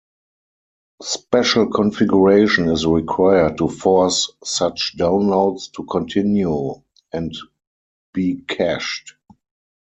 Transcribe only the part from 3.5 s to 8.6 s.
to force such downloads to continue and be